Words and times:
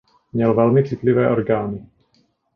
Měl 0.33 0.53
velmi 0.53 0.83
citlivé 0.89 1.29
orgány. 1.29 1.87